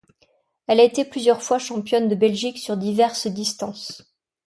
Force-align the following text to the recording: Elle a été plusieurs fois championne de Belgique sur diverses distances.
Elle 0.65 0.79
a 0.79 0.83
été 0.83 1.05
plusieurs 1.05 1.43
fois 1.43 1.59
championne 1.59 2.07
de 2.09 2.15
Belgique 2.15 2.57
sur 2.57 2.75
diverses 2.75 3.27
distances. 3.27 4.01